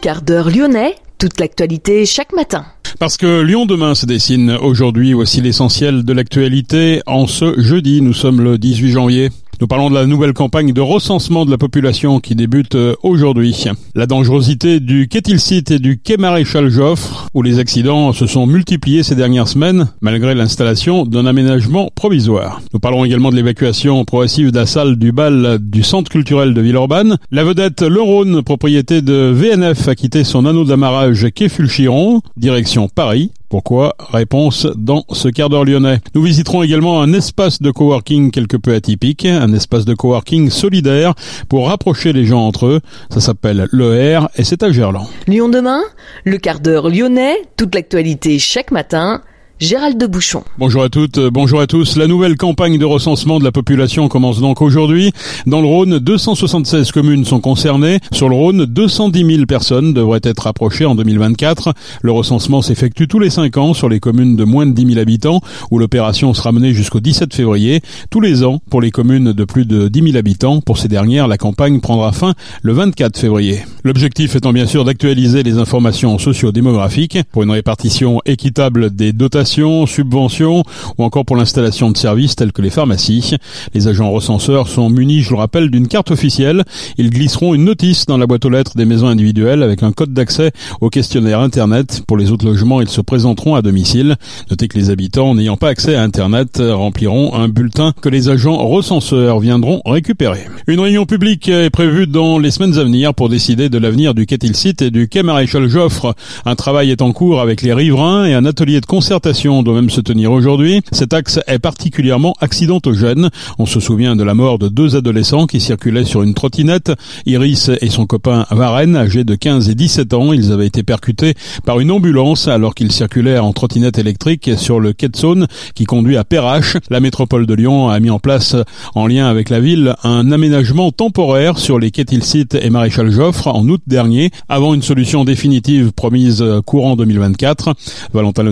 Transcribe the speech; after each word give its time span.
quart 0.00 0.22
d'heure 0.22 0.48
lyonnais, 0.48 0.94
toute 1.18 1.38
l'actualité 1.40 2.06
chaque 2.06 2.32
matin. 2.32 2.64
Parce 2.98 3.16
que 3.16 3.42
Lyon 3.42 3.66
demain 3.66 3.94
se 3.94 4.06
dessine 4.06 4.50
aujourd'hui, 4.50 5.12
voici 5.12 5.40
l'essentiel 5.40 6.04
de 6.04 6.12
l'actualité 6.12 7.02
en 7.06 7.26
ce 7.26 7.60
jeudi, 7.60 8.00
nous 8.00 8.14
sommes 8.14 8.40
le 8.40 8.58
18 8.58 8.90
janvier. 8.90 9.30
Nous 9.60 9.66
parlons 9.66 9.90
de 9.90 9.94
la 9.94 10.06
nouvelle 10.06 10.32
campagne 10.32 10.72
de 10.72 10.80
recensement 10.80 11.44
de 11.44 11.50
la 11.50 11.58
population 11.58 12.18
qui 12.18 12.34
débute 12.34 12.76
euh, 12.76 12.94
aujourd'hui. 13.02 13.66
La 13.94 14.06
dangerosité 14.06 14.80
du 14.80 15.06
Quai-Tilsit 15.06 15.64
et 15.70 15.78
du 15.78 15.98
quai 15.98 16.16
Maréchal 16.16 16.70
Joffre, 16.70 17.28
où 17.34 17.42
les 17.42 17.58
accidents 17.58 18.14
se 18.14 18.26
sont 18.26 18.46
multipliés 18.46 19.02
ces 19.02 19.14
dernières 19.14 19.48
semaines, 19.48 19.88
malgré 20.00 20.34
l'installation 20.34 21.04
d'un 21.04 21.26
aménagement 21.26 21.90
provisoire. 21.94 22.62
Nous 22.72 22.80
parlons 22.80 23.04
également 23.04 23.28
de 23.28 23.36
l'évacuation 23.36 24.02
progressive 24.06 24.50
de 24.50 24.56
la 24.60 24.64
salle 24.64 24.96
du 24.96 25.12
bal 25.12 25.58
du 25.60 25.82
centre 25.82 26.10
culturel 26.10 26.54
de 26.54 26.60
Villeurbanne. 26.62 27.18
La 27.30 27.44
vedette 27.44 27.82
Le 27.82 28.00
Rhône, 28.00 28.42
propriété 28.42 29.02
de 29.02 29.30
VNF, 29.30 29.88
a 29.88 29.94
quitté 29.94 30.24
son 30.24 30.46
anneau 30.46 30.64
d'amarrage 30.64 31.26
quai 31.34 31.50
Fulchiron, 31.50 32.22
direction 32.38 32.88
Paris. 32.88 33.30
Pourquoi? 33.50 33.96
Réponse 33.98 34.68
dans 34.76 35.04
ce 35.10 35.26
quart 35.26 35.48
d'heure 35.48 35.64
lyonnais. 35.64 35.98
Nous 36.14 36.22
visiterons 36.22 36.62
également 36.62 37.02
un 37.02 37.12
espace 37.12 37.60
de 37.60 37.72
coworking 37.72 38.30
quelque 38.30 38.56
peu 38.56 38.72
atypique, 38.72 39.26
un 39.26 39.52
espace 39.52 39.84
de 39.84 39.92
coworking 39.92 40.50
solidaire 40.50 41.14
pour 41.48 41.66
rapprocher 41.66 42.12
les 42.12 42.26
gens 42.26 42.46
entre 42.46 42.66
eux. 42.66 42.80
Ça 43.12 43.20
s'appelle 43.20 43.66
l'ER 43.72 44.20
et 44.36 44.44
c'est 44.44 44.62
à 44.62 44.70
Gerland. 44.70 45.08
Lyon 45.26 45.48
demain, 45.48 45.80
le 46.24 46.38
quart 46.38 46.60
d'heure 46.60 46.88
lyonnais, 46.88 47.34
toute 47.56 47.74
l'actualité 47.74 48.38
chaque 48.38 48.70
matin 48.70 49.20
Gérald 49.60 49.98
de 49.98 50.06
Bouchon. 50.06 50.42
Bonjour 50.56 50.82
à 50.82 50.88
toutes, 50.88 51.18
euh, 51.18 51.30
bonjour 51.30 51.60
à 51.60 51.66
tous. 51.66 51.96
La 51.98 52.06
nouvelle 52.06 52.38
campagne 52.38 52.78
de 52.78 52.84
recensement 52.86 53.38
de 53.38 53.44
la 53.44 53.52
population 53.52 54.08
commence 54.08 54.40
donc 54.40 54.62
aujourd'hui. 54.62 55.12
Dans 55.46 55.60
le 55.60 55.66
Rhône, 55.66 55.98
276 55.98 56.90
communes 56.92 57.26
sont 57.26 57.40
concernées. 57.40 57.98
Sur 58.10 58.30
le 58.30 58.36
Rhône, 58.36 58.64
210 58.64 59.34
000 59.34 59.44
personnes 59.44 59.92
devraient 59.92 60.22
être 60.22 60.46
approchées 60.46 60.86
en 60.86 60.94
2024. 60.94 61.74
Le 62.00 62.10
recensement 62.10 62.62
s'effectue 62.62 63.06
tous 63.06 63.18
les 63.18 63.28
5 63.28 63.58
ans 63.58 63.74
sur 63.74 63.90
les 63.90 64.00
communes 64.00 64.34
de 64.34 64.44
moins 64.44 64.64
de 64.64 64.72
10 64.72 64.94
000 64.94 64.98
habitants, 64.98 65.42
où 65.70 65.78
l'opération 65.78 66.32
sera 66.32 66.52
menée 66.52 66.72
jusqu'au 66.72 67.00
17 67.00 67.34
février. 67.34 67.82
Tous 68.08 68.22
les 68.22 68.44
ans, 68.44 68.62
pour 68.70 68.80
les 68.80 68.90
communes 68.90 69.34
de 69.34 69.44
plus 69.44 69.66
de 69.66 69.88
10 69.88 70.02
000 70.12 70.16
habitants, 70.16 70.62
pour 70.62 70.78
ces 70.78 70.88
dernières, 70.88 71.28
la 71.28 71.36
campagne 71.36 71.80
prendra 71.80 72.12
fin 72.12 72.32
le 72.62 72.72
24 72.72 73.18
février. 73.18 73.60
L'objectif 73.84 74.36
étant 74.36 74.54
bien 74.54 74.66
sûr 74.66 74.86
d'actualiser 74.86 75.42
les 75.42 75.58
informations 75.58 76.16
socio-démographiques 76.16 77.18
pour 77.30 77.42
une 77.42 77.50
répartition 77.50 78.22
équitable 78.24 78.94
des 78.96 79.12
dotations 79.12 79.49
subventions 79.86 80.62
ou 80.98 81.04
encore 81.04 81.24
pour 81.24 81.36
l'installation 81.36 81.90
de 81.90 81.96
services 81.96 82.36
tels 82.36 82.52
que 82.52 82.62
les 82.62 82.70
pharmacies. 82.70 83.36
Les 83.74 83.88
agents 83.88 84.10
recenseurs 84.10 84.68
sont 84.68 84.90
munis, 84.90 85.22
je 85.22 85.30
le 85.30 85.36
rappelle, 85.36 85.70
d'une 85.70 85.88
carte 85.88 86.10
officielle. 86.10 86.64
Ils 86.98 87.10
glisseront 87.10 87.54
une 87.54 87.64
notice 87.64 88.06
dans 88.06 88.18
la 88.18 88.26
boîte 88.26 88.44
aux 88.44 88.50
lettres 88.50 88.76
des 88.76 88.84
maisons 88.84 89.08
individuelles 89.08 89.62
avec 89.62 89.82
un 89.82 89.92
code 89.92 90.12
d'accès 90.12 90.52
au 90.80 90.90
questionnaire 90.90 91.40
Internet. 91.40 92.02
Pour 92.06 92.16
les 92.16 92.30
autres 92.30 92.44
logements, 92.44 92.80
ils 92.80 92.88
se 92.88 93.00
présenteront 93.00 93.54
à 93.54 93.62
domicile. 93.62 94.16
Notez 94.50 94.68
que 94.68 94.78
les 94.78 94.90
habitants 94.90 95.34
n'ayant 95.34 95.56
pas 95.56 95.68
accès 95.68 95.94
à 95.94 96.02
Internet 96.02 96.60
rempliront 96.60 97.34
un 97.34 97.48
bulletin 97.48 97.92
que 98.00 98.08
les 98.08 98.28
agents 98.28 98.56
recenseurs 98.56 99.40
viendront 99.40 99.80
récupérer. 99.84 100.46
Une 100.66 100.80
réunion 100.80 101.06
publique 101.06 101.48
est 101.48 101.70
prévue 101.70 102.06
dans 102.06 102.38
les 102.38 102.50
semaines 102.50 102.78
à 102.78 102.84
venir 102.84 103.14
pour 103.14 103.28
décider 103.28 103.68
de 103.68 103.78
l'avenir 103.78 104.14
du 104.14 104.26
quai 104.26 104.38
site 104.52 104.82
et 104.82 104.90
du 104.90 105.08
quai 105.08 105.22
Maréchal 105.22 105.68
Joffre. 105.68 106.14
Un 106.44 106.54
travail 106.54 106.90
est 106.90 107.02
en 107.02 107.12
cours 107.12 107.40
avec 107.40 107.62
les 107.62 107.72
riverains 107.72 108.26
et 108.26 108.34
un 108.34 108.44
atelier 108.44 108.80
de 108.80 108.86
concertation 108.86 109.39
doit 109.40 109.74
même 109.74 109.88
se 109.88 110.02
tenir 110.02 110.32
aujourd'hui. 110.32 110.82
Cet 110.92 111.14
axe 111.14 111.40
est 111.46 111.58
particulièrement 111.58 112.34
accidentogène. 112.40 113.30
On 113.58 113.64
se 113.64 113.80
souvient 113.80 114.14
de 114.14 114.22
la 114.22 114.34
mort 114.34 114.58
de 114.58 114.68
deux 114.68 114.96
adolescents 114.96 115.46
qui 115.46 115.60
circulaient 115.60 116.04
sur 116.04 116.22
une 116.22 116.34
trottinette. 116.34 116.92
Iris 117.24 117.70
et 117.80 117.88
son 117.88 118.04
copain 118.04 118.44
Varenne, 118.50 118.96
âgés 118.96 119.24
de 119.24 119.34
15 119.34 119.70
et 119.70 119.74
17 119.74 120.12
ans, 120.12 120.34
ils 120.34 120.52
avaient 120.52 120.66
été 120.66 120.82
percutés 120.82 121.34
par 121.64 121.80
une 121.80 121.90
ambulance 121.90 122.48
alors 122.48 122.74
qu'ils 122.74 122.92
circulaient 122.92 123.38
en 123.38 123.54
trottinette 123.54 123.98
électrique 123.98 124.50
sur 124.58 124.78
le 124.78 124.92
quai 124.92 125.08
de 125.08 125.16
Saône 125.16 125.46
qui 125.74 125.84
conduit 125.84 126.18
à 126.18 126.24
Perrache. 126.24 126.76
La 126.90 127.00
métropole 127.00 127.46
de 127.46 127.54
Lyon 127.54 127.88
a 127.88 127.98
mis 127.98 128.10
en 128.10 128.18
place, 128.18 128.56
en 128.94 129.06
lien 129.06 129.26
avec 129.26 129.48
la 129.48 129.60
ville, 129.60 129.94
un 130.04 130.32
aménagement 130.32 130.92
temporaire 130.92 131.58
sur 131.58 131.78
les 131.78 131.90
quais 131.90 132.04
Tilsit 132.04 132.48
et 132.60 132.68
Maréchal 132.68 133.10
Joffre 133.10 133.46
en 133.46 133.66
août 133.68 133.80
dernier, 133.86 134.32
avant 134.50 134.74
une 134.74 134.82
solution 134.82 135.24
définitive 135.24 135.92
promise 135.92 136.44
courant 136.66 136.94
2024. 136.96 137.74
Valentin 138.12 138.42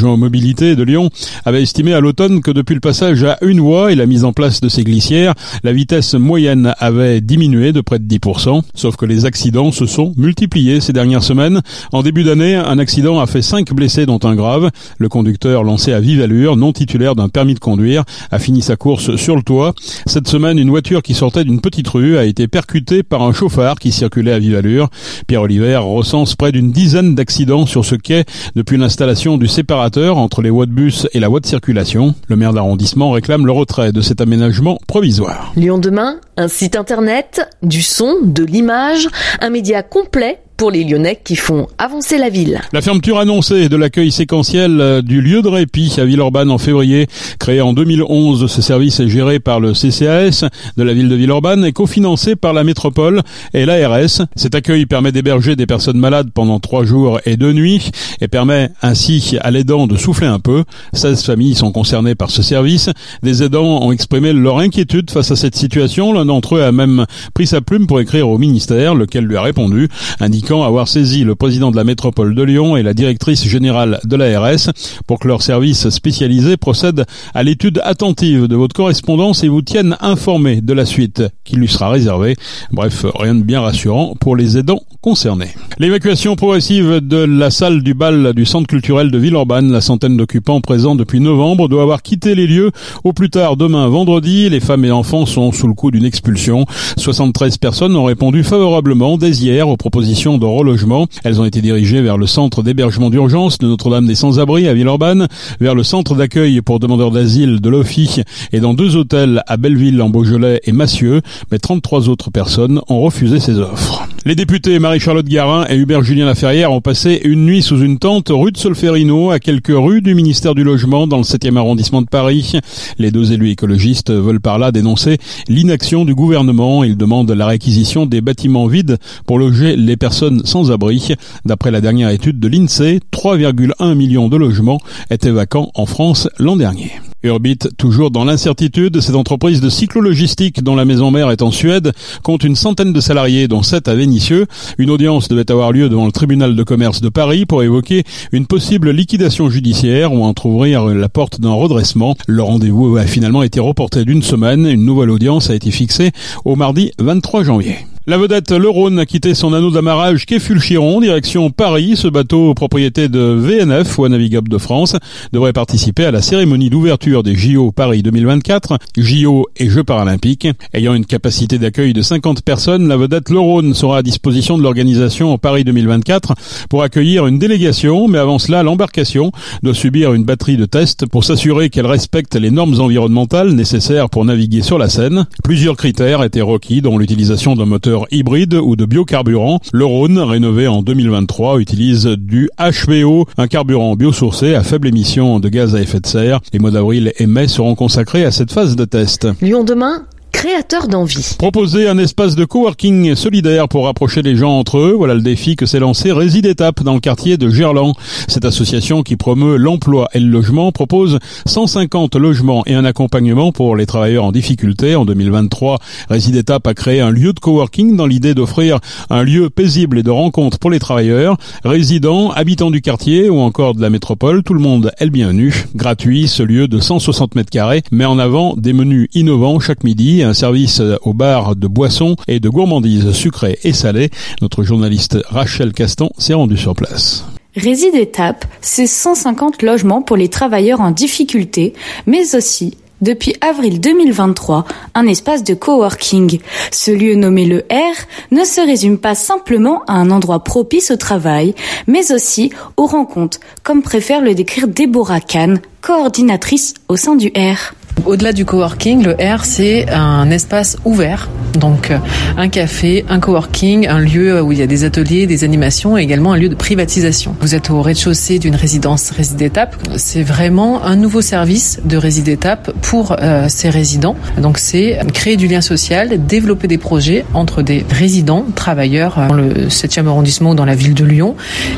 Lunenstrass, 0.00 0.10
adjoint 0.10 0.16
mobilité 0.16 0.76
de 0.76 0.82
Lyon, 0.82 1.10
avait 1.44 1.62
estimé 1.62 1.92
à 1.92 2.00
l'automne 2.00 2.40
que 2.40 2.50
depuis 2.50 2.74
le 2.74 2.80
passage 2.80 3.22
à 3.24 3.36
une 3.42 3.60
voie 3.60 3.92
et 3.92 3.94
la 3.94 4.06
mise 4.06 4.24
en 4.24 4.32
place 4.32 4.60
de 4.60 4.68
ces 4.68 4.82
glissières, 4.82 5.34
la 5.62 5.72
vitesse 5.72 6.14
moyenne 6.14 6.74
avait 6.78 7.20
diminué 7.20 7.72
de 7.72 7.80
près 7.80 7.98
de 7.98 8.04
10%, 8.04 8.62
sauf 8.74 8.96
que 8.96 9.04
les 9.04 9.26
accidents 9.26 9.72
se 9.72 9.86
sont 9.86 10.14
multipliés 10.16 10.80
ces 10.80 10.92
dernières 10.92 11.22
semaines. 11.22 11.60
En 11.92 12.02
début 12.02 12.24
d'année, 12.24 12.54
un 12.54 12.78
accident 12.78 13.20
a 13.20 13.26
fait 13.26 13.42
5 13.42 13.72
blessés 13.74 14.06
dont 14.06 14.20
un 14.22 14.34
grave. 14.34 14.70
Le 14.98 15.08
conducteur 15.08 15.64
lancé 15.64 15.92
à 15.92 16.00
vive 16.00 16.22
allure, 16.22 16.56
non 16.56 16.72
titulaire 16.72 17.14
d'un 17.14 17.28
permis 17.28 17.54
de 17.54 17.60
conduire, 17.60 18.04
a 18.30 18.38
fini 18.38 18.62
sa 18.62 18.76
course 18.76 19.16
sur 19.16 19.36
le 19.36 19.42
toit. 19.42 19.74
Cette 20.06 20.28
semaine, 20.28 20.58
une 20.58 20.70
voiture 20.70 21.02
qui 21.02 21.14
sortait 21.14 21.44
d'une 21.44 21.60
petite 21.60 21.88
rue 21.88 22.16
a 22.16 22.24
été 22.24 22.48
percutée 22.48 23.02
par 23.02 23.22
un 23.22 23.32
chauffard 23.32 23.78
qui 23.78 23.92
circulait 23.92 24.32
à 24.32 24.38
vive 24.38 24.56
allure. 24.56 24.88
Pierre 25.26 25.42
Oliver 25.42 25.76
recense 25.76 26.36
près 26.36 26.52
d'une 26.52 26.72
dizaine 26.72 27.14
d'accidents 27.14 27.66
sur 27.66 27.84
ce 27.84 27.94
quai 27.94 28.24
depuis 28.54 28.78
l'installation 28.78 29.36
du 29.36 29.46
séparateur 29.46 29.89
entre 29.98 30.42
les 30.42 30.50
voies 30.50 30.66
de 30.66 30.72
bus 30.72 31.08
et 31.12 31.20
la 31.20 31.28
voie 31.28 31.40
de 31.40 31.46
circulation. 31.46 32.14
Le 32.28 32.36
maire 32.36 32.52
d'arrondissement 32.52 33.10
réclame 33.10 33.46
le 33.46 33.52
retrait 33.52 33.92
de 33.92 34.00
cet 34.00 34.20
aménagement 34.20 34.78
provisoire. 34.86 35.52
Lyon 35.56 35.78
demain, 35.78 36.20
un 36.36 36.48
site 36.48 36.76
internet, 36.76 37.48
du 37.62 37.82
son, 37.82 38.16
de 38.22 38.44
l'image, 38.44 39.08
un 39.40 39.50
média 39.50 39.82
complet 39.82 40.40
pour 40.60 40.70
les 40.70 40.84
Lyonnais 40.84 41.18
qui 41.24 41.36
font 41.36 41.68
avancer 41.78 42.18
la 42.18 42.28
ville. 42.28 42.60
La 42.74 42.82
fermeture 42.82 43.18
annoncée 43.18 43.70
de 43.70 43.76
l'accueil 43.76 44.12
séquentiel 44.12 44.78
euh, 44.78 45.00
du 45.00 45.22
lieu 45.22 45.40
de 45.40 45.48
répit 45.48 45.94
à 45.96 46.04
Villeurbanne 46.04 46.50
en 46.50 46.58
février, 46.58 47.06
créé 47.38 47.62
en 47.62 47.72
2011, 47.72 48.46
ce 48.46 48.60
service 48.60 49.00
est 49.00 49.08
géré 49.08 49.40
par 49.40 49.58
le 49.58 49.72
CCAS 49.72 50.44
de 50.76 50.82
la 50.82 50.92
ville 50.92 51.08
de 51.08 51.14
Villeurbanne 51.14 51.64
et 51.64 51.72
cofinancé 51.72 52.36
par 52.36 52.52
la 52.52 52.62
métropole 52.62 53.22
et 53.54 53.64
l'ARS. 53.64 54.26
Cet 54.36 54.54
accueil 54.54 54.84
permet 54.84 55.12
d'héberger 55.12 55.56
des 55.56 55.64
personnes 55.64 55.96
malades 55.96 56.28
pendant 56.30 56.60
trois 56.60 56.84
jours 56.84 57.20
et 57.24 57.38
deux 57.38 57.54
nuits 57.54 57.90
et 58.20 58.28
permet 58.28 58.68
ainsi 58.82 59.38
à 59.40 59.50
l'aidant 59.50 59.86
de 59.86 59.96
souffler 59.96 60.26
un 60.26 60.40
peu. 60.40 60.64
16 60.92 61.24
familles 61.24 61.54
sont 61.54 61.72
concernées 61.72 62.14
par 62.14 62.30
ce 62.30 62.42
service. 62.42 62.90
Des 63.22 63.42
aidants 63.42 63.80
ont 63.80 63.92
exprimé 63.92 64.34
leur 64.34 64.58
inquiétude 64.58 65.10
face 65.10 65.30
à 65.30 65.36
cette 65.36 65.56
situation. 65.56 66.12
L'un 66.12 66.26
d'entre 66.26 66.56
eux 66.56 66.62
a 66.62 66.70
même 66.70 67.06
pris 67.32 67.46
sa 67.46 67.62
plume 67.62 67.86
pour 67.86 67.98
écrire 67.98 68.28
au 68.28 68.36
ministère, 68.36 68.94
lequel 68.94 69.24
lui 69.24 69.38
a 69.38 69.42
répondu, 69.42 69.88
indiquant 70.20 70.49
avoir 70.50 70.88
saisi 70.88 71.22
le 71.22 71.36
président 71.36 71.70
de 71.70 71.76
la 71.76 71.84
métropole 71.84 72.34
de 72.34 72.42
Lyon 72.42 72.76
et 72.76 72.82
la 72.82 72.92
directrice 72.92 73.46
générale 73.46 74.00
de 74.04 74.16
l'ARS 74.16 74.72
pour 75.06 75.20
que 75.20 75.28
leur 75.28 75.42
service 75.42 75.88
spécialisé 75.90 76.56
procède 76.56 77.04
à 77.34 77.44
l'étude 77.44 77.80
attentive 77.84 78.48
de 78.48 78.56
votre 78.56 78.74
correspondance 78.74 79.44
et 79.44 79.48
vous 79.48 79.62
tienne 79.62 79.96
informé 80.00 80.60
de 80.60 80.72
la 80.72 80.86
suite 80.86 81.22
qui 81.44 81.54
lui 81.54 81.68
sera 81.68 81.90
réservée. 81.90 82.34
Bref, 82.72 83.06
rien 83.14 83.36
de 83.36 83.42
bien 83.42 83.60
rassurant 83.60 84.16
pour 84.18 84.34
les 84.34 84.58
aidants 84.58 84.82
concernés. 85.00 85.50
L'évacuation 85.78 86.34
progressive 86.34 87.00
de 87.00 87.18
la 87.18 87.50
salle 87.50 87.82
du 87.82 87.94
bal 87.94 88.34
du 88.34 88.44
centre 88.44 88.66
culturel 88.66 89.10
de 89.10 89.18
Villeurbanne, 89.18 89.70
la 89.70 89.80
centaine 89.80 90.16
d'occupants 90.16 90.60
présents 90.60 90.96
depuis 90.96 91.20
novembre 91.20 91.68
doit 91.68 91.82
avoir 91.82 92.02
quitté 92.02 92.34
les 92.34 92.46
lieux 92.46 92.72
au 93.04 93.12
plus 93.12 93.30
tard 93.30 93.56
demain 93.56 93.88
vendredi. 93.88 94.50
Les 94.50 94.60
femmes 94.60 94.84
et 94.84 94.90
enfants 94.90 95.26
sont 95.26 95.52
sous 95.52 95.68
le 95.68 95.74
coup 95.74 95.90
d'une 95.90 96.04
expulsion. 96.04 96.66
73 96.98 97.58
personnes 97.58 97.96
ont 97.96 98.04
répondu 98.04 98.42
favorablement 98.42 99.16
dès 99.16 99.30
hier 99.30 99.68
aux 99.68 99.76
propositions 99.76 100.39
de 100.40 100.46
relogement. 100.46 101.06
Elles 101.22 101.40
ont 101.40 101.44
été 101.44 101.60
dirigées 101.60 102.02
vers 102.02 102.18
le 102.18 102.26
centre 102.26 102.62
d'hébergement 102.62 103.10
d'urgence 103.10 103.58
de 103.58 103.68
Notre-Dame 103.68 104.06
des 104.06 104.16
Sans-Abris 104.16 104.66
à 104.66 104.74
Villeurbanne, 104.74 105.28
vers 105.60 105.74
le 105.76 105.84
centre 105.84 106.16
d'accueil 106.16 106.60
pour 106.62 106.80
demandeurs 106.80 107.12
d'asile 107.12 107.60
de 107.60 107.68
l'OFI 107.68 108.22
et 108.52 108.60
dans 108.60 108.74
deux 108.74 108.96
hôtels 108.96 109.44
à 109.46 109.56
Belleville, 109.56 110.02
en 110.02 110.10
Beaujolais 110.10 110.60
et 110.64 110.72
Massieux, 110.72 111.20
mais 111.52 111.58
33 111.58 112.08
autres 112.08 112.30
personnes 112.30 112.80
ont 112.88 113.00
refusé 113.00 113.38
ces 113.38 113.58
offres. 113.58 114.09
Les 114.26 114.34
députés 114.34 114.78
Marie-Charlotte 114.78 115.26
Garin 115.26 115.64
et 115.70 115.76
Hubert 115.76 116.02
Julien 116.02 116.26
Laferrière 116.26 116.72
ont 116.72 116.82
passé 116.82 117.22
une 117.24 117.46
nuit 117.46 117.62
sous 117.62 117.80
une 117.80 117.98
tente 117.98 118.28
rue 118.28 118.52
de 118.52 118.58
Solferino, 118.58 119.30
à 119.30 119.38
quelques 119.38 119.72
rues 119.74 120.02
du 120.02 120.14
ministère 120.14 120.54
du 120.54 120.62
Logement, 120.62 121.06
dans 121.06 121.16
le 121.16 121.22
7e 121.22 121.56
arrondissement 121.56 122.02
de 122.02 122.06
Paris. 122.06 122.52
Les 122.98 123.10
deux 123.10 123.32
élus 123.32 123.48
écologistes 123.48 124.10
veulent 124.10 124.40
par 124.40 124.58
là 124.58 124.72
dénoncer 124.72 125.16
l'inaction 125.48 126.04
du 126.04 126.14
gouvernement. 126.14 126.84
Ils 126.84 126.98
demandent 126.98 127.30
la 127.30 127.46
réquisition 127.46 128.04
des 128.04 128.20
bâtiments 128.20 128.66
vides 128.66 128.98
pour 129.26 129.38
loger 129.38 129.74
les 129.74 129.96
personnes 129.96 130.42
sans 130.44 130.70
abri. 130.70 131.14
D'après 131.46 131.70
la 131.70 131.80
dernière 131.80 132.10
étude 132.10 132.38
de 132.38 132.48
l'INSEE, 132.48 133.00
3,1 133.12 133.94
millions 133.94 134.28
de 134.28 134.36
logements 134.36 134.82
étaient 135.10 135.30
vacants 135.30 135.70
en 135.74 135.86
France 135.86 136.28
l'an 136.38 136.56
dernier. 136.56 136.92
Urbit, 137.22 137.58
toujours 137.76 138.10
dans 138.10 138.24
l'incertitude, 138.24 139.00
cette 139.00 139.14
entreprise 139.14 139.60
de 139.60 139.68
cyclo-logistique 139.68 140.62
dont 140.62 140.74
la 140.74 140.84
maison 140.84 141.10
mère 141.10 141.30
est 141.30 141.42
en 141.42 141.50
Suède 141.50 141.92
compte 142.22 142.44
une 142.44 142.56
centaine 142.56 142.92
de 142.92 143.00
salariés, 143.00 143.48
dont 143.48 143.62
sept 143.62 143.88
à 143.88 143.94
Vénissieux. 143.94 144.46
Une 144.78 144.90
audience 144.90 145.28
devait 145.28 145.50
avoir 145.50 145.72
lieu 145.72 145.88
devant 145.88 146.06
le 146.06 146.12
tribunal 146.12 146.56
de 146.56 146.62
commerce 146.62 147.00
de 147.00 147.08
Paris 147.08 147.46
pour 147.46 147.62
évoquer 147.62 148.04
une 148.32 148.46
possible 148.46 148.90
liquidation 148.90 149.50
judiciaire 149.50 150.12
ou 150.12 150.24
ouvrir 150.44 150.86
la 150.86 151.08
porte 151.08 151.40
d'un 151.40 151.52
redressement. 151.52 152.16
Le 152.26 152.42
rendez-vous 152.42 152.96
a 152.96 153.04
finalement 153.04 153.42
été 153.42 153.60
reporté 153.60 154.04
d'une 154.04 154.22
semaine. 154.22 154.66
Une 154.66 154.84
nouvelle 154.84 155.10
audience 155.10 155.50
a 155.50 155.54
été 155.54 155.70
fixée 155.70 156.12
au 156.44 156.56
mardi 156.56 156.92
23 156.98 157.44
janvier. 157.44 157.89
La 158.06 158.16
vedette 158.16 158.50
Le 158.52 158.70
Rhône 158.70 158.98
a 158.98 159.04
quitté 159.04 159.34
son 159.34 159.52
anneau 159.52 159.70
d'amarrage 159.70 160.24
Fulchiron, 160.26 161.02
direction 161.02 161.50
Paris. 161.50 161.96
Ce 161.96 162.08
bateau, 162.08 162.54
propriété 162.54 163.10
de 163.10 163.20
VNF, 163.20 163.94
Voie 163.96 164.08
Navigable 164.08 164.48
de 164.48 164.56
France, 164.56 164.96
devrait 165.34 165.52
participer 165.52 166.06
à 166.06 166.10
la 166.10 166.22
cérémonie 166.22 166.70
d'ouverture 166.70 167.22
des 167.22 167.36
JO 167.36 167.72
Paris 167.72 168.02
2024, 168.02 168.78
JO 168.96 169.48
et 169.54 169.68
Jeux 169.68 169.84
paralympiques. 169.84 170.48
Ayant 170.72 170.94
une 170.94 171.04
capacité 171.04 171.58
d'accueil 171.58 171.92
de 171.92 172.00
50 172.00 172.40
personnes, 172.42 172.88
la 172.88 172.96
vedette 172.96 173.28
Le 173.28 173.38
Rhône 173.38 173.74
sera 173.74 173.98
à 173.98 174.02
disposition 174.02 174.56
de 174.56 174.62
l'organisation 174.62 175.36
Paris 175.36 175.64
2024 175.64 176.32
pour 176.70 176.82
accueillir 176.82 177.26
une 177.26 177.38
délégation, 177.38 178.08
mais 178.08 178.18
avant 178.18 178.38
cela, 178.38 178.62
l'embarcation 178.62 179.30
doit 179.62 179.74
subir 179.74 180.14
une 180.14 180.24
batterie 180.24 180.56
de 180.56 180.64
tests 180.64 181.04
pour 181.04 181.22
s'assurer 181.22 181.68
qu'elle 181.68 181.86
respecte 181.86 182.34
les 182.34 182.50
normes 182.50 182.80
environnementales 182.80 183.50
nécessaires 183.50 184.08
pour 184.08 184.24
naviguer 184.24 184.62
sur 184.62 184.78
la 184.78 184.88
Seine. 184.88 185.26
Plusieurs 185.44 185.76
critères 185.76 186.24
étaient 186.24 186.40
requis, 186.40 186.80
dont 186.80 186.96
l'utilisation 186.96 187.54
d'un 187.56 187.66
moteur 187.66 187.89
hybride 188.10 188.54
ou 188.54 188.76
de 188.76 188.84
biocarburant. 188.84 189.60
Le 189.72 189.84
Rhône, 189.84 190.18
rénové 190.18 190.68
en 190.68 190.82
2023, 190.82 191.60
utilise 191.60 192.06
du 192.06 192.50
HVO, 192.58 193.26
un 193.38 193.46
carburant 193.46 193.96
biosourcé 193.96 194.54
à 194.54 194.62
faible 194.62 194.88
émission 194.88 195.40
de 195.40 195.48
gaz 195.48 195.74
à 195.74 195.80
effet 195.80 196.00
de 196.00 196.06
serre. 196.06 196.40
Les 196.52 196.58
mois 196.58 196.70
d'avril 196.70 197.12
et 197.18 197.26
mai 197.26 197.48
seront 197.48 197.74
consacrés 197.74 198.24
à 198.24 198.30
cette 198.30 198.52
phase 198.52 198.76
de 198.76 198.84
test. 198.84 199.28
Lyon 199.40 199.64
demain 199.64 200.06
créateur 200.32 200.88
d'envie. 200.88 201.34
Proposer 201.38 201.88
un 201.88 201.98
espace 201.98 202.34
de 202.34 202.44
coworking 202.44 203.14
solidaire 203.14 203.68
pour 203.68 203.84
rapprocher 203.84 204.22
les 204.22 204.36
gens 204.36 204.58
entre 204.58 204.78
eux, 204.78 204.94
voilà 204.96 205.14
le 205.14 205.20
défi 205.20 205.56
que 205.56 205.66
s'est 205.66 205.78
lancé 205.78 206.12
Réside 206.12 206.46
Étape 206.46 206.82
dans 206.82 206.94
le 206.94 207.00
quartier 207.00 207.36
de 207.36 207.50
Gerland. 207.50 207.94
Cette 208.28 208.44
association 208.44 209.02
qui 209.02 209.16
promeut 209.16 209.56
l'emploi 209.56 210.08
et 210.14 210.20
le 210.20 210.28
logement 210.28 210.72
propose 210.72 211.18
150 211.46 212.16
logements 212.16 212.62
et 212.66 212.74
un 212.74 212.84
accompagnement 212.84 213.52
pour 213.52 213.76
les 213.76 213.86
travailleurs 213.86 214.24
en 214.24 214.32
difficulté. 214.32 214.94
En 214.94 215.04
2023, 215.04 215.78
Réside 216.08 216.36
Étape 216.36 216.66
a 216.66 216.74
créé 216.74 217.00
un 217.00 217.10
lieu 217.10 217.32
de 217.32 217.40
coworking 217.40 217.96
dans 217.96 218.06
l'idée 218.06 218.34
d'offrir 218.34 218.80
un 219.10 219.22
lieu 219.22 219.50
paisible 219.50 219.98
et 219.98 220.02
de 220.02 220.10
rencontre 220.10 220.58
pour 220.58 220.70
les 220.70 220.78
travailleurs, 220.78 221.36
résidents, 221.64 222.30
habitants 222.30 222.70
du 222.70 222.80
quartier 222.80 223.28
ou 223.28 223.40
encore 223.40 223.74
de 223.74 223.82
la 223.82 223.90
métropole. 223.90 224.42
Tout 224.42 224.54
le 224.54 224.60
monde 224.60 224.92
est 224.98 225.04
le 225.04 225.10
bienvenu. 225.10 225.54
Gratuit, 225.74 226.28
ce 226.28 226.42
lieu 226.42 226.68
de 226.68 226.80
160 226.80 227.34
mètres 227.34 227.50
carrés 227.50 227.82
met 227.90 228.04
en 228.04 228.18
avant 228.18 228.54
des 228.56 228.72
menus 228.72 229.08
innovants 229.14 229.60
chaque 229.60 229.84
midi 229.84 230.19
un 230.22 230.34
service 230.34 230.82
au 231.02 231.12
bar 231.12 231.56
de 231.56 231.66
boissons 231.66 232.16
et 232.28 232.40
de 232.40 232.48
gourmandises 232.48 233.12
sucrées 233.12 233.58
et 233.64 233.72
salées. 233.72 234.10
Notre 234.42 234.62
journaliste 234.62 235.18
Rachel 235.28 235.72
Caston 235.72 236.10
s'est 236.18 236.34
rendue 236.34 236.56
sur 236.56 236.74
place. 236.74 237.24
Réside 237.56 237.96
Étape, 237.96 238.44
c'est 238.60 238.86
150 238.86 239.62
logements 239.62 240.02
pour 240.02 240.16
les 240.16 240.28
travailleurs 240.28 240.80
en 240.80 240.92
difficulté, 240.92 241.74
mais 242.06 242.36
aussi 242.36 242.76
depuis 243.00 243.34
avril 243.40 243.80
2023, 243.80 244.66
un 244.94 245.06
espace 245.06 245.42
de 245.42 245.54
coworking. 245.54 246.38
Ce 246.70 246.90
lieu 246.90 247.14
nommé 247.14 247.46
le 247.46 247.64
R 247.70 247.96
ne 248.30 248.44
se 248.44 248.60
résume 248.60 248.98
pas 248.98 249.14
simplement 249.14 249.82
à 249.86 249.94
un 249.94 250.10
endroit 250.10 250.44
propice 250.44 250.90
au 250.90 250.96
travail, 250.96 251.54
mais 251.86 252.12
aussi 252.12 252.52
aux 252.76 252.86
rencontres, 252.86 253.40
comme 253.62 253.82
préfère 253.82 254.20
le 254.20 254.34
décrire 254.34 254.68
Déborah 254.68 255.20
Kahn, 255.20 255.60
coordinatrice 255.80 256.74
au 256.88 256.96
sein 256.96 257.16
du 257.16 257.28
R. 257.28 257.74
Au-delà 258.06 258.32
du 258.32 258.44
coworking, 258.44 259.04
le 259.04 259.12
R, 259.12 259.44
c'est 259.44 259.90
un 259.90 260.30
espace 260.30 260.76
ouvert. 260.84 261.28
Donc, 261.58 261.92
un 262.36 262.48
café, 262.48 263.04
un 263.08 263.18
coworking, 263.18 263.88
un 263.88 263.98
lieu 263.98 264.40
où 264.40 264.52
il 264.52 264.58
y 264.58 264.62
a 264.62 264.66
des 264.66 264.84
ateliers, 264.84 265.26
des 265.26 265.44
animations 265.44 265.98
et 265.98 266.02
également 266.02 266.32
un 266.32 266.36
lieu 266.36 266.48
de 266.48 266.54
privatisation. 266.54 267.34
Vous 267.40 267.54
êtes 267.54 267.70
au 267.70 267.82
rez-de-chaussée 267.82 268.38
d'une 268.38 268.54
résidence 268.54 269.10
Réside 269.10 269.42
Étape. 269.42 269.76
C'est 269.96 270.22
vraiment 270.22 270.84
un 270.84 270.96
nouveau 270.96 271.20
service 271.20 271.80
de 271.84 271.96
Réside 271.96 272.28
Étape 272.28 272.72
pour 272.82 273.16
euh, 273.20 273.46
ces 273.48 273.68
résidents. 273.70 274.16
Donc, 274.38 274.58
c'est 274.58 274.98
créer 275.12 275.36
du 275.36 275.48
lien 275.48 275.60
social, 275.60 276.24
développer 276.26 276.68
des 276.68 276.78
projets 276.78 277.24
entre 277.34 277.62
des 277.62 277.84
résidents, 277.90 278.44
travailleurs 278.54 279.16
dans 279.28 279.34
le 279.34 279.68
7e 279.68 280.06
arrondissement 280.06 280.50
ou 280.50 280.54
dans 280.54 280.64
la 280.64 280.74
ville 280.74 280.94
de 280.94 281.04
Lyon 281.04 281.34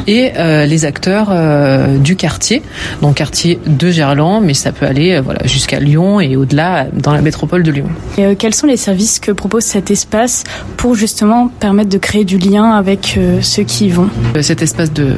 et 0.07 0.33
euh, 0.37 0.67
les 0.67 0.85
acteurs 0.85 1.29
euh, 1.31 1.99
du 1.99 2.17
quartier. 2.17 2.63
Donc, 3.01 3.17
quartier 3.17 3.59
de 3.67 3.91
Gerland, 3.91 4.43
mais 4.45 4.55
ça 4.55 4.73
peut 4.73 4.87
aller 4.87 5.21
jusqu'à 5.45 5.81
Lyon 5.81 6.12
et 6.21 6.37
au-delà 6.37 6.87
dans 6.93 7.13
la 7.13 7.21
métropole 7.21 7.63
de 7.63 7.71
Lyon. 7.71 7.87
Et 8.19 8.25
euh, 8.25 8.35
quels 8.39 8.55
sont 8.55 8.67
les 8.67 8.77
services 8.77 9.19
que 9.19 9.33
propose 9.33 9.65
cet 9.65 9.91
espace 9.91 10.45
pour 10.77 10.95
justement 10.95 11.49
permettre 11.49 11.91
de 11.91 11.99
créer 11.99 12.25
du 12.25 12.39
lien 12.39 12.73
avec 12.73 13.15
euh, 13.17 13.39
ceux 13.43 13.63
qui 13.63 13.87
y 13.87 13.91
vont? 13.91 14.09
Euh, 14.37 14.43
Cet 14.43 14.63
espace 14.63 14.93
de, 14.93 15.09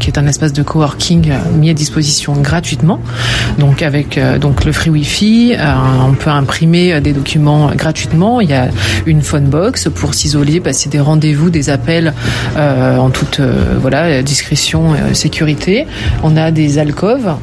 qui 0.00 0.10
est 0.10 0.18
un 0.18 0.26
espace 0.26 0.52
de 0.52 0.62
coworking 0.62 1.32
mis 1.58 1.70
à 1.70 1.74
disposition 1.74 2.34
gratuitement, 2.34 3.00
donc 3.58 3.82
avec 3.82 4.18
donc 4.40 4.64
le 4.64 4.72
free 4.72 4.90
wifi, 4.90 5.54
on 6.08 6.14
peut 6.14 6.30
imprimer 6.30 7.00
des 7.00 7.12
documents 7.12 7.70
gratuitement. 7.74 8.40
Il 8.40 8.50
y 8.50 8.54
a 8.54 8.68
une 9.06 9.22
phone 9.22 9.46
box 9.46 9.88
pour 9.94 10.14
s'isoler, 10.14 10.60
passer 10.60 10.88
des 10.88 11.00
rendez-vous, 11.00 11.50
des 11.50 11.70
appels 11.70 12.12
en 12.56 13.10
toute 13.10 13.40
voilà 13.80 14.22
discrétion, 14.22 14.94
et 14.94 15.14
sécurité. 15.14 15.86
On 16.22 16.36
a 16.36 16.50
des 16.50 16.78
alcôves, 16.78 17.34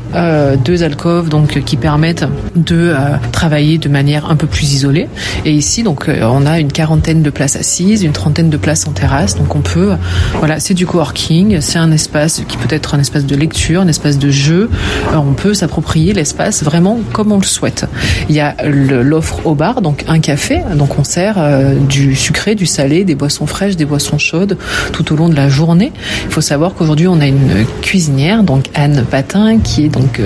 deux 0.66 0.84
alcôves 0.84 1.30
donc 1.30 1.64
qui 1.64 1.78
permettent 1.78 2.26
de 2.56 2.91
travailler 3.32 3.78
de 3.78 3.90
manière 3.90 4.30
un 4.30 4.36
peu 4.36 4.48
plus 4.48 4.74
isolée. 4.74 5.08
Et 5.46 5.52
ici, 5.52 5.84
donc, 5.84 6.10
euh, 6.10 6.24
on 6.24 6.46
a 6.46 6.60
une 6.60 6.72
quarantaine 6.72 7.22
de 7.22 7.30
places 7.30 7.56
assises, 7.56 8.04
une 8.04 8.12
trentaine 8.12 8.50
de 8.50 8.58
places 8.58 8.88
en 8.88 8.92
terrasse. 8.92 9.38
Donc, 9.38 9.56
on 9.56 9.62
peut, 9.62 9.94
voilà, 10.40 10.60
c'est 10.60 10.74
du 10.74 10.86
coworking, 10.86 11.62
c'est 11.62 11.80
un 11.80 11.92
espace 11.92 12.42
qui 12.48 12.58
peut 12.58 12.74
être 12.74 12.96
un 12.96 13.00
espace 13.00 13.26
de 13.26 13.36
lecture, 13.36 13.82
un 13.82 13.88
espace 13.88 14.18
de 14.18 14.30
jeu. 14.30 14.70
Euh, 15.14 15.18
on 15.18 15.34
peut 15.34 15.54
s'approprier 15.54 16.14
l'espace 16.14 16.64
vraiment 16.64 17.00
comme 17.14 17.32
on 17.32 17.38
le 17.38 17.44
souhaite. 17.44 17.86
Il 18.30 18.36
y 18.36 18.40
a 18.40 18.56
l'offre 18.64 19.46
au 19.46 19.56
bar, 19.56 19.82
donc 19.82 20.04
un 20.08 20.20
café, 20.20 20.62
donc 20.76 21.00
on 21.00 21.04
sert 21.04 21.36
euh, 21.38 21.76
du 21.76 22.16
sucré, 22.16 22.56
du 22.56 22.66
salé, 22.66 23.04
des 23.04 23.16
boissons 23.16 23.46
fraîches, 23.46 23.76
des 23.76 23.86
boissons 23.86 24.18
chaudes 24.18 24.58
tout 24.94 25.14
au 25.14 25.16
long 25.16 25.30
de 25.30 25.36
la 25.36 25.50
journée. 25.50 25.92
Il 26.26 26.32
faut 26.32 26.42
savoir 26.42 26.74
qu'aujourd'hui, 26.74 27.08
on 27.08 27.20
a 27.20 27.28
une 27.28 27.66
cuisinière, 27.82 28.44
donc 28.44 28.66
Anne 28.74 29.06
Patin, 29.10 29.60
qui 29.60 29.86
est 29.86 29.90
donc 29.90 30.22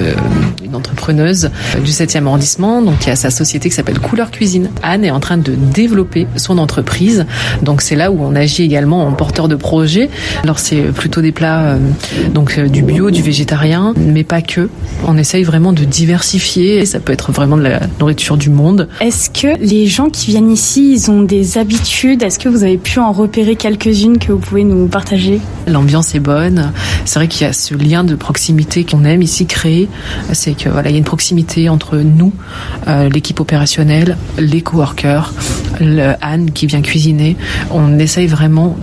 une 0.64 0.76
entrepreneuse 0.76 1.50
du 1.84 1.92
7e 1.92 2.26
arrondissement 2.26 2.55
donc 2.58 2.96
il 3.02 3.08
y 3.08 3.12
a 3.12 3.16
sa 3.16 3.30
société 3.30 3.70
qui 3.70 3.76
s'appelle 3.76 4.00
Couleur 4.00 4.32
Cuisine. 4.32 4.70
Anne 4.82 5.04
est 5.04 5.12
en 5.12 5.20
train 5.20 5.38
de 5.38 5.54
développer 5.56 6.26
son 6.38 6.58
entreprise. 6.58 7.26
Donc 7.64 7.82
c'est 7.82 7.96
là 7.96 8.12
où 8.12 8.18
on 8.22 8.36
agit 8.36 8.64
également 8.64 9.06
en 9.06 9.12
porteur 9.12 9.48
de 9.48 9.56
projet. 9.56 10.10
Alors 10.44 10.60
c'est 10.60 10.82
plutôt 10.82 11.22
des 11.22 11.32
plats 11.32 11.62
euh, 11.62 11.80
donc 12.34 12.58
euh, 12.58 12.70
du 12.70 12.82
bio, 12.82 13.12
du 13.12 13.22
végétarien, 13.22 13.94
mais 13.98 14.24
pas 14.24 14.42
que. 14.42 14.70
On 15.06 15.18
essaye 15.18 15.44
vraiment 15.44 15.74
de 15.74 15.84
diversifier. 15.84 16.86
Ça 16.86 17.00
peut 17.00 17.12
être 17.12 17.32
vraiment 17.32 17.58
de 17.58 17.64
la 17.64 17.82
nourriture 18.00 18.38
du 18.38 18.50
monde. 18.50 18.88
Est-ce 19.02 19.30
que 19.30 19.60
les 19.60 19.88
gens 19.88 20.10
qui 20.10 20.28
viennent 20.28 20.52
ici, 20.52 20.94
ils 20.94 21.12
ont 21.12 21.24
des 21.24 21.58
habitudes? 21.58 22.24
Est-ce 22.24 22.40
que 22.40 22.48
vous 22.48 22.64
avez 22.64 22.78
pu 22.78 23.00
en 23.00 23.12
repérer 23.12 23.56
quelques-unes 23.56 24.18
que 24.18 24.32
vous 24.32 24.40
pouvez 24.40 24.64
nous 24.64 24.88
partager? 24.88 25.42
L'ambiance 25.68 26.16
est 26.16 26.20
bonne. 26.20 26.72
C'est 27.04 27.20
vrai 27.20 27.28
qu'il 27.28 27.46
y 27.46 27.50
a 27.50 27.54
ce 27.54 27.74
lien 27.74 28.04
de 28.04 28.16
proximité 28.16 28.86
qu'on 28.86 29.04
aime 29.04 29.22
ici 29.22 29.46
créer. 29.46 29.90
C'est 30.32 30.56
que 30.56 30.70
voilà, 30.70 30.90
il 30.90 30.94
y 30.94 30.96
a 30.96 31.00
une 31.00 31.04
proximité 31.04 31.68
entre 31.70 31.98
nous 31.98 32.32
euh, 32.88 33.10
l'équipe 33.10 33.40
opérationnelle, 33.40 34.18
les 34.38 34.62
coworkers, 34.62 35.34
le 35.80 36.14
Anne 36.22 36.52
qui 36.52 36.68
vient 36.68 36.82
cuisiner. 36.82 37.36
On 37.72 38.00
essaye 38.00 38.28
vraiment 38.28 38.78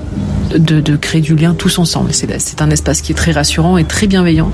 de, 0.59 0.97
créer 0.97 1.21
du 1.21 1.35
lien 1.35 1.55
tous 1.55 1.79
ensemble. 1.79 2.11
C'est 2.13 2.63
un 2.63 2.71
espace 2.71 3.01
qui 3.01 3.13
est 3.13 3.15
très 3.15 3.33
rassurant 3.33 3.79
et 3.79 3.85
très 3.85 4.07
bienveillant. 4.07 4.51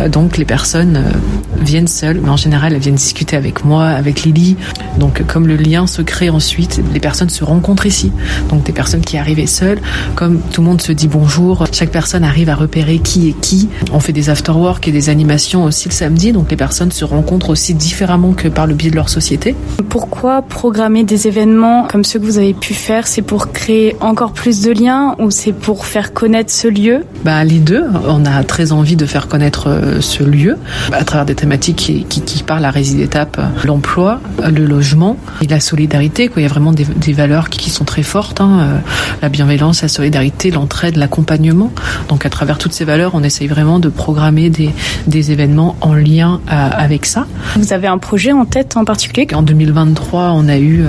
Euh, 0.00 0.08
donc 0.08 0.36
les 0.36 0.44
personnes 0.44 0.96
euh, 0.96 1.60
viennent 1.60 1.88
seules, 1.88 2.20
mais 2.22 2.30
en 2.30 2.36
général 2.36 2.74
elles 2.74 2.80
viennent 2.80 2.94
discuter 2.94 3.36
avec 3.36 3.64
moi, 3.64 3.86
avec 3.86 4.22
Lily. 4.22 4.56
Donc 4.98 5.22
comme 5.26 5.46
le 5.46 5.56
lien 5.56 5.86
se 5.86 6.02
crée 6.02 6.30
ensuite, 6.30 6.80
les 6.92 7.00
personnes 7.00 7.30
se 7.30 7.44
rencontrent 7.44 7.86
ici. 7.86 8.12
Donc 8.50 8.64
des 8.64 8.72
personnes 8.72 9.00
qui 9.00 9.16
arrivaient 9.16 9.46
seules, 9.46 9.80
comme 10.14 10.40
tout 10.40 10.60
le 10.60 10.66
monde 10.66 10.80
se 10.80 10.92
dit 10.92 11.08
bonjour, 11.08 11.64
chaque 11.72 11.90
personne 11.90 12.24
arrive 12.24 12.48
à 12.48 12.54
repérer 12.54 12.98
qui 12.98 13.28
est 13.28 13.40
qui. 13.40 13.68
On 13.92 14.00
fait 14.00 14.12
des 14.12 14.30
after-work 14.30 14.86
et 14.88 14.92
des 14.92 15.08
animations 15.08 15.64
aussi 15.64 15.88
le 15.88 15.94
samedi, 15.94 16.32
donc 16.32 16.50
les 16.50 16.56
personnes 16.56 16.92
se 16.92 17.04
rencontrent 17.04 17.50
aussi 17.50 17.74
différemment 17.74 18.32
que 18.32 18.48
par 18.48 18.66
le 18.66 18.74
biais 18.74 18.90
de 18.90 18.96
leur 18.96 19.08
société. 19.08 19.54
Pourquoi 19.88 20.42
programmer 20.42 21.04
des 21.04 21.26
événements 21.26 21.86
comme 21.90 22.04
ceux 22.04 22.18
que 22.18 22.24
vous 22.24 22.38
avez 22.38 22.54
pu 22.54 22.74
faire? 22.74 23.06
C'est 23.06 23.22
pour 23.22 23.52
créer 23.52 23.96
encore 24.00 24.32
plus 24.32 24.62
de 24.62 24.72
liens 24.72 25.16
c'est 25.38 25.52
pour 25.52 25.86
faire 25.86 26.12
connaître 26.12 26.50
ce 26.50 26.66
lieu 26.66 27.04
bah, 27.24 27.44
Les 27.44 27.60
deux. 27.60 27.84
On 28.08 28.26
a 28.26 28.42
très 28.42 28.72
envie 28.72 28.96
de 28.96 29.06
faire 29.06 29.28
connaître 29.28 29.68
euh, 29.68 30.00
ce 30.00 30.24
lieu 30.24 30.56
à 30.92 31.04
travers 31.04 31.26
des 31.26 31.36
thématiques 31.36 31.76
qui, 31.76 32.04
qui, 32.04 32.22
qui 32.22 32.42
parlent 32.42 32.64
à 32.64 32.72
Réside 32.72 32.98
Étape, 32.98 33.40
l'emploi, 33.64 34.20
le 34.42 34.66
logement 34.66 35.16
et 35.40 35.46
la 35.46 35.60
solidarité. 35.60 36.26
Quoi. 36.26 36.42
Il 36.42 36.42
y 36.42 36.46
a 36.46 36.48
vraiment 36.48 36.72
des, 36.72 36.84
des 36.84 37.12
valeurs 37.12 37.50
qui, 37.50 37.70
sont 37.70 37.84
très 37.84 38.02
fortes. 38.02 38.40
Hein. 38.40 38.58
Euh, 38.60 38.78
la 39.22 39.28
bienveillance, 39.28 39.82
la 39.82 39.88
solidarité, 39.88 40.50
l'entraide, 40.50 40.96
l'accompagnement. 40.96 41.70
Donc 42.08 42.26
à 42.26 42.30
travers 42.30 42.58
toutes 42.58 42.72
ces 42.72 42.84
valeurs, 42.84 43.12
on 43.14 43.22
essaye 43.22 43.46
vraiment 43.46 43.78
de 43.78 43.88
programmer 43.88 44.50
des, 44.50 44.70
des 45.06 45.30
événements 45.30 45.76
en 45.80 45.94
lien 45.94 46.40
euh, 46.50 46.70
avec 46.72 47.06
ça. 47.06 47.26
Vous 47.54 47.72
avez 47.72 47.86
un 47.86 47.98
projet 47.98 48.32
en 48.32 48.44
tête 48.44 48.76
en 48.76 48.84
particulier 48.84 49.28
En 49.34 49.42
2023, 49.42 50.32
on 50.34 50.48
a 50.48 50.58
eu 50.58 50.84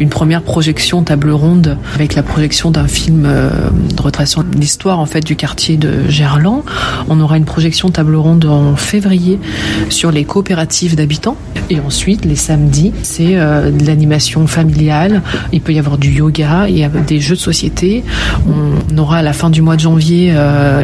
une 0.00 0.10
première 0.10 0.42
projection 0.42 1.02
table 1.02 1.30
ronde 1.30 1.78
avec 1.94 2.14
la 2.14 2.22
projection 2.22 2.70
d'un 2.70 2.88
film 2.88 3.26
retraçant 3.98 4.44
l'histoire 4.54 4.98
en 4.98 5.06
fait 5.06 5.20
du 5.20 5.36
quartier 5.36 5.76
de 5.76 6.08
Gerland. 6.08 6.62
On 7.08 7.20
aura 7.20 7.36
une 7.36 7.44
projection 7.44 7.90
table 7.90 8.16
ronde 8.16 8.44
en 8.44 8.76
février 8.76 9.38
sur 9.88 10.10
les 10.10 10.24
coopératives 10.24 10.96
d'habitants. 10.96 11.36
Et 11.68 11.80
ensuite, 11.80 12.24
les 12.24 12.36
samedis, 12.36 12.92
c'est 13.02 13.34
de 13.34 13.86
l'animation 13.86 14.46
familiale. 14.46 15.22
Il 15.52 15.60
peut 15.60 15.72
y 15.72 15.78
avoir 15.78 15.98
du 15.98 16.10
yoga, 16.10 16.68
il 16.68 16.78
y 16.78 16.84
a 16.84 16.88
des 16.88 17.18
jeux 17.18 17.34
de 17.34 17.40
société. 17.40 18.04
On 18.46 18.98
aura 18.98 19.18
à 19.18 19.22
la 19.22 19.32
fin 19.32 19.50
du 19.50 19.62
mois 19.62 19.74
de 19.74 19.80
janvier 19.80 20.32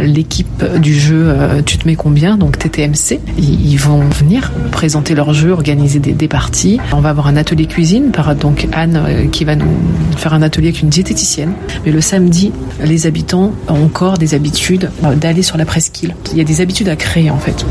l'équipe 0.02 0.64
du 0.80 0.98
jeu 0.98 1.36
Tu 1.66 1.78
te 1.78 1.86
mets 1.86 1.94
combien, 1.94 2.36
donc 2.36 2.58
TTMC. 2.58 3.20
Ils 3.38 3.76
vont 3.76 4.00
venir 4.08 4.50
présenter 4.72 5.14
leur 5.14 5.32
jeu, 5.34 5.52
organiser 5.52 6.00
des, 6.00 6.12
des 6.12 6.28
parties. 6.28 6.80
On 6.92 7.00
va 7.00 7.10
avoir 7.10 7.28
un 7.28 7.36
atelier 7.36 7.66
cuisine 7.66 8.10
par 8.10 8.34
donc 8.34 8.66
Anne 8.72 9.28
qui 9.30 9.44
va 9.44 9.56
nous 9.56 9.76
faire 10.16 10.34
un 10.34 10.42
atelier 10.42 10.68
avec 10.68 10.82
une 10.82 10.88
diététicienne. 10.88 11.52
Mais 11.84 11.92
le 11.92 12.00
samedi, 12.00 12.52
les 12.82 12.91
habitants 13.06 13.52
ont 13.68 13.84
encore 13.84 14.18
des 14.18 14.34
habitudes 14.34 14.90
d'aller 15.16 15.42
sur 15.42 15.56
la 15.56 15.64
presqu'île. 15.64 16.14
Il 16.32 16.38
y 16.38 16.40
a 16.40 16.44
des 16.44 16.60
habitudes 16.60 16.88
à 16.88 16.96
créer 16.96 17.30
en 17.30 17.38
fait. 17.38 17.64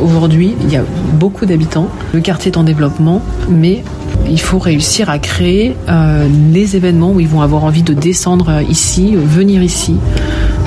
Aujourd'hui, 0.00 0.54
il 0.62 0.72
y 0.72 0.76
a 0.76 0.84
beaucoup 1.14 1.46
d'habitants. 1.46 1.88
Le 2.12 2.20
quartier 2.20 2.50
est 2.50 2.56
en 2.56 2.64
développement, 2.64 3.22
mais 3.48 3.84
il 4.28 4.40
faut 4.40 4.58
réussir 4.58 5.10
à 5.10 5.18
créer 5.18 5.76
euh, 5.88 6.28
les 6.52 6.76
événements 6.76 7.12
où 7.12 7.20
ils 7.20 7.28
vont 7.28 7.42
avoir 7.42 7.64
envie 7.64 7.82
de 7.82 7.94
descendre 7.94 8.62
ici, 8.68 9.14
venir 9.14 9.62
ici. 9.62 9.96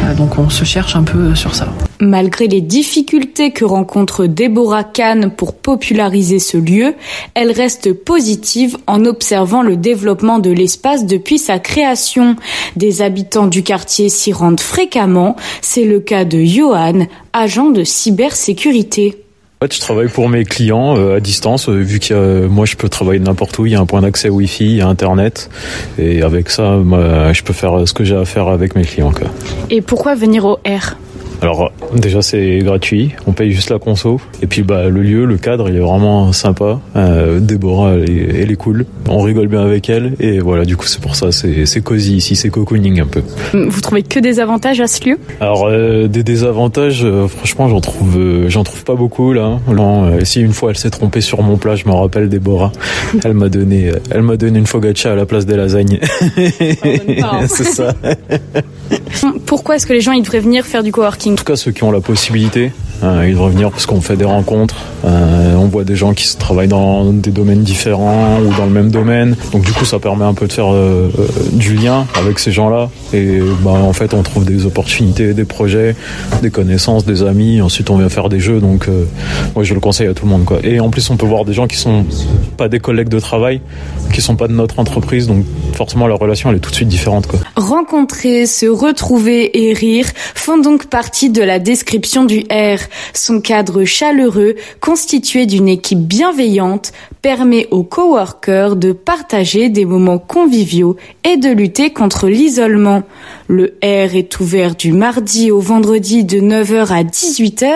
Euh, 0.04 0.14
donc 0.14 0.38
on 0.38 0.50
se 0.50 0.64
cherche 0.64 0.96
un 0.96 1.04
peu 1.04 1.36
sur 1.36 1.56
ça. 1.56 1.68
Malgré 2.06 2.48
les 2.48 2.62
difficultés 2.62 3.50
que 3.52 3.66
rencontre 3.66 4.28
Déborah 4.28 4.84
Kahn 4.84 5.32
pour 5.32 5.56
populariser 5.56 6.38
ce 6.38 6.58
lieu, 6.58 6.94
elle 7.34 7.52
reste 7.52 7.94
positive 7.94 8.78
en 8.86 9.06
observant 9.06 9.64
le 9.64 9.76
développement 9.76 10.38
de 10.38 10.52
l'espace 10.52 11.08
depuis 11.08 11.40
sa 11.40 11.58
création. 11.58 12.36
Des 12.76 13.02
habitants 13.02 13.48
du 13.48 13.64
quartier 13.64 14.10
s'y 14.10 14.34
rendent 14.34 14.60
fréquemment. 14.60 15.36
C'est 15.62 15.84
le 15.84 16.00
cas 16.00 16.26
de 16.26 16.44
Johan, 16.44 17.08
agent 17.34 17.72
de 17.72 17.84
cybersécurité. 17.84 19.18
En 19.62 19.66
fait, 19.66 19.74
je 19.74 19.80
travaille 19.80 20.10
pour 20.10 20.30
mes 20.30 20.44
clients 20.44 20.96
euh, 20.98 21.16
à 21.16 21.20
distance, 21.20 21.70
euh, 21.70 21.80
vu 21.80 22.00
que 22.00 22.14
euh, 22.14 22.48
moi 22.48 22.66
je 22.66 22.76
peux 22.76 22.90
travailler 22.90 23.20
n'importe 23.20 23.58
où, 23.58 23.66
il 23.66 23.72
y 23.72 23.76
a 23.76 23.80
un 23.80 23.86
point 23.86 24.02
d'accès 24.02 24.30
Wi-Fi, 24.30 24.66
il 24.66 24.76
y 24.76 24.82
a 24.82 24.88
Internet, 24.88 25.50
et 25.98 26.22
avec 26.22 26.52
ça, 26.52 26.76
moi, 26.76 27.34
je 27.34 27.42
peux 27.42 27.54
faire 27.54 27.88
ce 27.88 27.94
que 27.94 28.04
j'ai 28.04 28.16
à 28.16 28.26
faire 28.26 28.50
avec 28.50 28.76
mes 28.76 28.84
clients. 28.84 29.12
Quoi. 29.12 29.28
Et 29.72 29.82
pourquoi 29.82 30.14
venir 30.14 30.46
au 30.46 30.60
R? 30.68 30.98
Alors 31.42 31.72
déjà 31.94 32.22
c'est 32.22 32.60
gratuit, 32.60 33.12
on 33.28 33.32
paye 33.32 33.52
juste 33.52 33.70
la 33.70 33.80
conso. 33.80 34.20
Et 34.42 34.48
puis 34.48 34.64
bah 34.64 34.90
le 34.90 35.02
lieu, 35.02 35.26
le 35.26 35.38
cadre, 35.38 35.70
il 35.70 35.76
est 35.76 35.80
vraiment 35.80 36.32
sympa. 36.34 36.80
Euh, 36.96 37.40
Déborah, 37.40 37.94
elle 37.94 38.52
est, 38.52 38.56
cool. 38.56 38.86
On 39.10 39.22
rigole 39.22 39.48
bien 39.48 39.62
avec 39.62 39.90
elle 39.90 40.14
et 40.20 40.40
voilà. 40.40 40.66
Du 40.66 40.78
coup 40.78 40.86
c'est 40.86 41.02
pour 41.02 41.16
ça, 41.16 41.32
c'est 41.32 41.84
cosy 41.84 42.18
ici, 42.18 42.36
c'est 42.36 42.50
cocooning 42.50 43.02
un 43.02 43.08
peu. 43.08 43.22
Vous 43.54 43.82
trouvez 43.82 44.04
que 44.04 44.20
des 44.20 44.40
avantages 44.40 44.80
à 44.82 44.88
ce 44.88 45.08
lieu? 45.08 45.18
Alors 45.40 45.68
euh, 45.68 46.08
des 46.08 46.24
désavantages, 46.24 47.04
euh, 47.04 47.28
franchement 47.28 47.68
j'en 47.70 47.82
trouve, 47.82 48.18
j'en 48.48 48.64
trouve 48.64 48.84
pas 48.84 48.96
beaucoup 48.96 49.34
là. 49.34 49.60
Non, 49.68 50.24
si 50.24 50.42
une 50.42 50.54
fois 50.54 50.72
elle 50.72 50.78
s'est 50.78 50.90
trompée 50.90 51.22
sur 51.22 51.42
mon 51.42 51.58
plat, 51.58 51.76
je 51.76 51.86
me 51.88 51.94
rappelle 51.94 52.30
Déborah. 52.30 52.72
Elle 53.24 53.34
m'a 53.34 53.50
donné, 53.50 53.92
elle 54.12 54.22
m'a 54.22 54.38
donné 54.38 54.60
une 54.60 54.68
focaccia 54.68 55.12
à 55.12 55.16
la 55.16 55.26
place 55.26 55.46
des 55.46 55.56
lasagnes. 55.56 56.00
c'est 57.48 57.64
ça. 57.64 57.94
Pourquoi 59.46 59.76
est-ce 59.76 59.88
que 59.88 59.94
les 59.94 60.02
gens 60.02 60.12
ils 60.12 60.22
devraient 60.22 60.40
venir 60.40 60.66
faire 60.66 60.84
du 60.84 60.92
coworking? 60.92 61.25
En 61.28 61.34
tout 61.34 61.44
cas, 61.44 61.56
ceux 61.56 61.72
qui 61.72 61.84
ont 61.84 61.92
la 61.92 62.02
possibilité, 62.02 62.72
euh, 63.04 63.26
ils 63.28 63.34
devraient 63.34 63.50
venir 63.50 63.72
parce 63.72 63.88
qu'on 63.88 64.00
fait 64.00 64.16
des 64.16 64.26
rencontres. 64.26 64.76
Euh, 65.06 65.56
on 65.56 65.66
voit 65.66 65.84
des 65.84 65.96
gens 65.96 66.14
qui 66.14 66.36
travaillent 66.38 66.68
dans 66.68 67.12
des 67.12 67.32
domaines 67.32 67.64
différents 67.64 68.40
ou 68.42 68.54
dans 68.56 68.66
le 68.66 68.72
même 68.72 68.92
domaine. 68.92 69.36
Donc 69.52 69.64
du 69.64 69.72
coup, 69.72 69.86
ça 69.86 69.98
permet 69.98 70.24
un 70.24 70.36
peu 70.36 70.48
de 70.48 70.54
faire 70.54 70.72
euh, 70.72 71.10
euh 71.18 71.28
du 71.54 71.74
lien 71.76 72.06
avec 72.16 72.38
ces 72.38 72.52
gens-là. 72.52 72.90
Et 73.14 73.40
bah, 73.62 73.72
en 73.72 73.94
fait, 73.94 74.14
on 74.14 74.22
trouve 74.22 74.46
des 74.46 74.66
opportunités, 74.66 75.34
des 75.34 75.46
projets, 75.46 75.96
des 76.44 76.52
connaissances, 76.52 77.06
des 77.06 77.24
amis. 77.24 77.62
Ensuite, 77.62 77.90
on 77.90 77.98
vient 77.98 78.10
faire 78.10 78.30
des 78.30 78.40
jeux. 78.40 78.60
Donc, 78.60 78.88
euh, 78.88 79.06
moi, 79.56 79.64
je 79.64 79.74
le 79.74 79.80
conseille 79.80 80.08
à 80.08 80.14
tout 80.14 80.26
le 80.26 80.32
monde. 80.32 80.46
Quoi. 80.46 80.60
Et 80.64 80.80
en 80.80 80.90
plus, 80.90 81.10
on 81.10 81.18
peut 81.18 81.26
voir 81.26 81.46
des 81.46 81.54
gens 81.54 81.66
qui 81.66 81.78
sont 81.78 82.06
pas 82.58 82.68
des 82.68 82.80
collègues 82.80 83.10
de 83.10 83.20
travail, 83.20 83.62
qui 84.14 84.22
sont 84.22 84.36
pas 84.36 84.48
de 84.48 84.54
notre 84.54 84.80
entreprise. 84.80 85.28
Donc, 85.28 85.44
forcément, 85.74 86.08
la 86.08 86.16
relation, 86.16 86.50
elle 86.52 86.58
est 86.58 86.60
tout 86.60 86.72
de 86.72 86.76
suite 86.76 86.90
différente. 86.90 87.26
Quoi. 87.26 87.40
Rencontrer, 87.56 88.46
se 88.46 88.66
retrouver 88.66 89.66
et 89.66 89.74
rire 89.74 90.08
font 90.14 90.58
donc 90.58 90.88
partie 90.88 91.30
de 91.30 91.42
la 91.42 91.60
description 91.60 92.26
du 92.26 92.40
R. 92.52 92.80
Son 93.14 93.40
cadre 93.40 93.86
chaleureux, 93.86 94.56
constitué 94.82 95.46
d'une 95.46 95.70
équipe 95.70 96.00
bienveillante, 96.00 96.92
permet 97.26 97.68
aux 97.72 97.82
coworkers 97.82 98.76
de 98.76 98.92
partager 98.92 99.70
des 99.70 99.84
moments 99.84 100.20
conviviaux 100.20 100.96
et 101.24 101.38
de 101.38 101.50
lutter 101.50 101.90
contre 101.90 102.28
l'isolement. 102.28 103.02
Le 103.48 103.80
R 103.84 104.14
est 104.14 104.40
ouvert 104.40 104.76
du 104.76 104.92
mardi 104.92 105.50
au 105.50 105.60
vendredi 105.60 106.24
de 106.24 106.38
9h 106.38 106.94
à 106.94 107.04
18h 107.04 107.68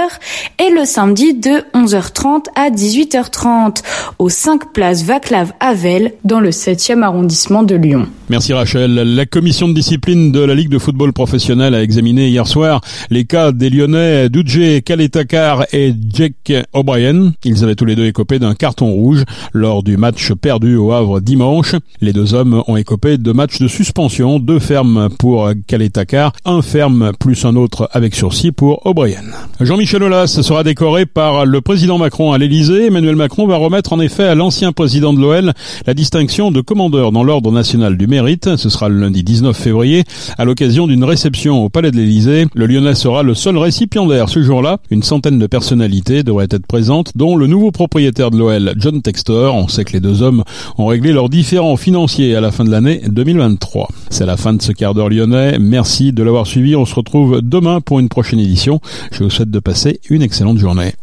et 0.59 0.71
le 0.71 0.85
samedi 0.85 1.33
de 1.33 1.63
11h30 1.73 2.45
à 2.53 2.69
18h30 2.69 3.81
au 4.19 4.29
5 4.29 4.71
place 4.71 5.03
Vaclav 5.03 5.51
Havel 5.59 6.13
dans 6.23 6.39
le 6.39 6.51
7e 6.51 7.01
arrondissement 7.01 7.63
de 7.63 7.73
Lyon. 7.73 8.05
Merci 8.29 8.53
Rachel. 8.53 8.93
La 8.93 9.25
commission 9.25 9.67
de 9.67 9.73
discipline 9.73 10.31
de 10.31 10.41
la 10.41 10.53
Ligue 10.53 10.69
de 10.69 10.77
football 10.77 11.11
professionnel 11.13 11.73
a 11.73 11.81
examiné 11.81 12.27
hier 12.27 12.45
soir 12.45 12.81
les 13.09 13.25
cas 13.25 13.51
des 13.51 13.71
Lyonnais 13.71 14.29
Dudje 14.29 14.81
Kaletakar 14.83 15.65
et 15.73 15.95
Jake 16.13 16.53
O'Brien. 16.73 17.31
Ils 17.43 17.63
avaient 17.63 17.73
tous 17.73 17.85
les 17.85 17.95
deux 17.95 18.05
écopé 18.05 18.37
d'un 18.37 18.53
carton 18.53 18.91
rouge 18.91 19.23
lors 19.53 19.83
du 19.83 19.97
match 19.97 20.33
perdu 20.33 20.75
au 20.75 20.91
Havre 20.91 21.19
dimanche. 21.19 21.75
Les 22.01 22.13
deux 22.13 22.33
hommes 22.33 22.63
ont 22.67 22.77
écopé 22.77 23.17
de 23.17 23.31
matchs 23.31 23.59
de 23.59 23.67
suspension, 23.67 24.39
deux 24.39 24.59
fermes 24.59 25.09
pour 25.17 25.49
Kaletakar, 25.67 26.33
un 26.45 26.61
ferme 26.61 27.11
plus 27.19 27.45
un 27.45 27.55
autre 27.55 27.89
avec 27.91 28.15
sursis 28.15 28.51
pour 28.51 28.85
O'Brien. 28.85 29.23
Jean-Michel 29.59 30.03
Aulas 30.03 30.27
sera 30.27 30.63
décoré 30.63 31.05
par 31.05 31.45
le 31.45 31.61
président 31.61 31.97
Macron 31.97 32.31
à 32.31 32.37
l'Elysée. 32.37 32.87
Emmanuel 32.87 33.15
Macron 33.15 33.47
va 33.47 33.57
remettre 33.57 33.93
en 33.93 33.99
effet 33.99 34.23
à 34.23 34.35
l'ancien 34.35 34.71
président 34.71 35.13
de 35.13 35.19
l'OL 35.19 35.53
la 35.85 35.93
distinction 35.93 36.51
de 36.51 36.61
commandeur 36.61 37.11
dans 37.11 37.23
l'ordre 37.23 37.51
national 37.51 37.97
du 37.97 38.07
mérite. 38.07 38.55
Ce 38.55 38.69
sera 38.69 38.89
le 38.89 38.99
lundi 38.99 39.23
19 39.23 39.55
février 39.55 40.03
à 40.37 40.45
l'occasion 40.45 40.87
d'une 40.87 41.03
réception 41.03 41.63
au 41.63 41.69
Palais 41.69 41.91
de 41.91 41.97
l'Elysée. 41.97 42.47
Le 42.53 42.65
Lyonnais 42.65 42.95
sera 42.95 43.23
le 43.23 43.33
seul 43.35 43.57
récipiendaire 43.57 44.29
ce 44.29 44.41
jour-là. 44.41 44.79
Une 44.89 45.03
centaine 45.03 45.39
de 45.39 45.47
personnalités 45.47 46.23
devraient 46.23 46.47
être 46.49 46.67
présentes, 46.67 47.11
dont 47.15 47.35
le 47.35 47.47
nouveau 47.47 47.71
propriétaire 47.71 48.31
de 48.31 48.37
l'OL, 48.37 48.73
John 48.77 49.01
Textor. 49.01 49.28
On 49.29 49.67
sait 49.67 49.85
que 49.85 49.93
les 49.93 49.99
deux 49.99 50.21
hommes 50.21 50.43
ont 50.77 50.87
réglé 50.87 51.11
leurs 51.11 51.29
différends 51.29 51.77
financiers 51.77 52.35
à 52.35 52.41
la 52.41 52.51
fin 52.51 52.63
de 52.63 52.71
l'année 52.71 53.01
2023. 53.07 53.87
C'est 54.09 54.25
la 54.25 54.37
fin 54.37 54.53
de 54.53 54.61
ce 54.61 54.71
quart 54.71 54.93
d'heure 54.93 55.09
lyonnais. 55.09 55.57
Merci 55.59 56.11
de 56.11 56.23
l'avoir 56.23 56.47
suivi. 56.47 56.75
On 56.75 56.85
se 56.85 56.95
retrouve 56.95 57.41
demain 57.41 57.81
pour 57.81 57.99
une 57.99 58.09
prochaine 58.09 58.39
édition. 58.39 58.81
Je 59.11 59.23
vous 59.23 59.29
souhaite 59.29 59.51
de 59.51 59.59
passer 59.59 59.99
une 60.09 60.21
excellente 60.21 60.57
journée. 60.57 60.93